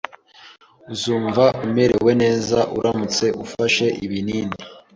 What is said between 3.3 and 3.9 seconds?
ufashe